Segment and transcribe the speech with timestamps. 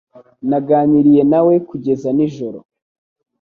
[0.49, 2.59] Naganiriye nawe kugeza nijoro